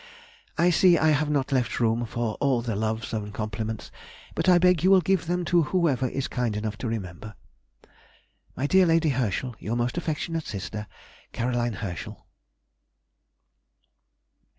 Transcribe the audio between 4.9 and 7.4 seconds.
give them to whoever is kind enough to remember,